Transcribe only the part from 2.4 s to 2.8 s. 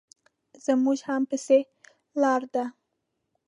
ده.